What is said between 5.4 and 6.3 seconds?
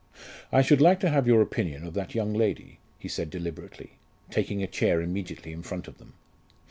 in front of them.